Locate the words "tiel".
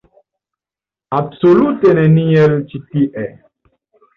2.89-3.31